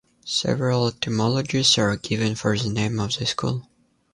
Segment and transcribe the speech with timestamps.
[0.25, 3.69] Several etymologies are given for the name of this school.